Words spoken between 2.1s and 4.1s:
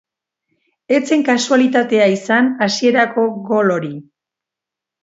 izan hasierako gol hori.